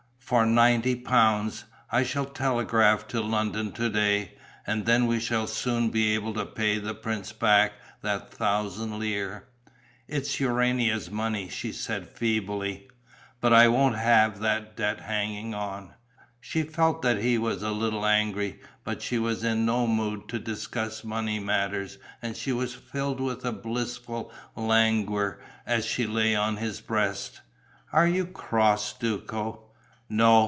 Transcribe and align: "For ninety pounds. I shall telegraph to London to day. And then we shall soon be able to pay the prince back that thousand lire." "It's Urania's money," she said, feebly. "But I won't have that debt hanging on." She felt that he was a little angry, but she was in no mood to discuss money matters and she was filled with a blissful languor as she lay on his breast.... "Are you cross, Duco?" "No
"For 0.17 0.45
ninety 0.45 0.95
pounds. 0.95 1.65
I 1.91 2.03
shall 2.03 2.23
telegraph 2.23 3.05
to 3.09 3.19
London 3.19 3.73
to 3.73 3.89
day. 3.89 4.35
And 4.65 4.85
then 4.85 5.05
we 5.05 5.19
shall 5.19 5.45
soon 5.45 5.89
be 5.89 6.13
able 6.13 6.33
to 6.35 6.45
pay 6.45 6.77
the 6.79 6.93
prince 6.93 7.33
back 7.33 7.73
that 8.01 8.31
thousand 8.31 8.97
lire." 8.97 9.49
"It's 10.07 10.39
Urania's 10.39 11.11
money," 11.11 11.49
she 11.49 11.73
said, 11.73 12.07
feebly. 12.07 12.87
"But 13.41 13.51
I 13.51 13.67
won't 13.67 13.97
have 13.97 14.39
that 14.39 14.77
debt 14.77 15.01
hanging 15.01 15.53
on." 15.53 15.95
She 16.39 16.63
felt 16.63 17.01
that 17.01 17.17
he 17.17 17.37
was 17.37 17.61
a 17.61 17.71
little 17.71 18.05
angry, 18.05 18.61
but 18.85 19.01
she 19.01 19.19
was 19.19 19.43
in 19.43 19.65
no 19.65 19.85
mood 19.85 20.29
to 20.29 20.39
discuss 20.39 21.03
money 21.03 21.39
matters 21.41 21.97
and 22.21 22.37
she 22.37 22.53
was 22.53 22.73
filled 22.73 23.19
with 23.19 23.43
a 23.43 23.51
blissful 23.51 24.31
languor 24.55 25.41
as 25.65 25.85
she 25.85 26.07
lay 26.07 26.37
on 26.37 26.55
his 26.55 26.79
breast.... 26.79 27.41
"Are 27.91 28.07
you 28.07 28.25
cross, 28.25 28.93
Duco?" 28.93 29.65
"No 30.13 30.39